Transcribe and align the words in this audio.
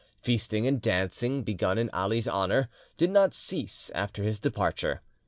Feasting 0.23 0.65
and 0.65 0.81
dancing, 0.81 1.43
begun 1.43 1.77
in 1.77 1.87
Ali's 1.91 2.27
honour, 2.27 2.69
did 2.97 3.11
not 3.11 3.35
cease 3.35 3.91
after 3.93 4.23
his 4.23 4.39
departure. 4.39 5.03